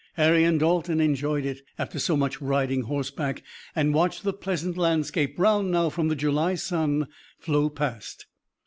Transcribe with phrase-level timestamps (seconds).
[0.15, 3.43] Harry and Dalton enjoyed it, after so much riding horseback,
[3.75, 7.07] and watched the pleasant landscape, brown now from the July sun,
[7.39, 8.25] flow past.